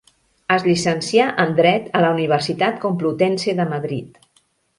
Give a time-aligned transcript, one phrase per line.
[0.53, 4.19] Es llicencià en dret a la Universitat Complutense de Madrid.